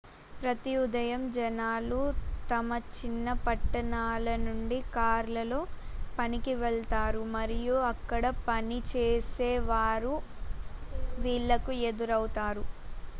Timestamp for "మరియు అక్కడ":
7.35-8.23